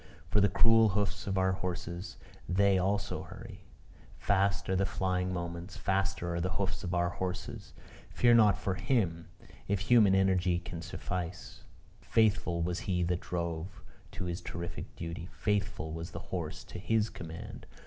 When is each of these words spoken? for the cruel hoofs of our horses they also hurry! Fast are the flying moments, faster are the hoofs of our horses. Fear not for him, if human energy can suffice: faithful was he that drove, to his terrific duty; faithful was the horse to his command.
for 0.27 0.41
the 0.41 0.49
cruel 0.49 0.89
hoofs 0.89 1.27
of 1.27 1.37
our 1.37 1.51
horses 1.51 2.17
they 2.49 2.79
also 2.79 3.21
hurry! 3.21 3.65
Fast 4.17 4.67
are 4.67 4.75
the 4.75 4.83
flying 4.87 5.31
moments, 5.31 5.77
faster 5.77 6.33
are 6.33 6.41
the 6.41 6.53
hoofs 6.53 6.83
of 6.83 6.95
our 6.95 7.09
horses. 7.09 7.73
Fear 8.09 8.33
not 8.33 8.57
for 8.57 8.73
him, 8.73 9.27
if 9.67 9.81
human 9.81 10.15
energy 10.15 10.57
can 10.57 10.81
suffice: 10.81 11.65
faithful 12.01 12.63
was 12.63 12.79
he 12.79 13.03
that 13.03 13.19
drove, 13.19 13.83
to 14.13 14.25
his 14.25 14.41
terrific 14.41 14.95
duty; 14.95 15.29
faithful 15.31 15.91
was 15.93 16.09
the 16.09 16.17
horse 16.33 16.63
to 16.63 16.79
his 16.79 17.11
command. 17.11 17.67